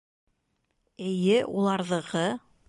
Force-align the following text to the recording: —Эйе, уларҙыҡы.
—Эйе, 1.09 1.37
уларҙыҡы. 1.61 2.27